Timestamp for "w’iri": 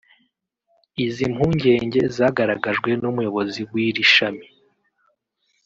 3.71-4.03